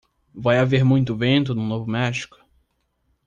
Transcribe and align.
Vai 0.33 0.57
haver 0.57 0.83
muito 0.83 1.15
vento 1.15 1.53
no 1.53 1.61
Novo 1.63 1.87
México? 1.87 2.43